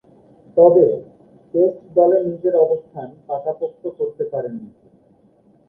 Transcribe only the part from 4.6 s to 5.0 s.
তিনি।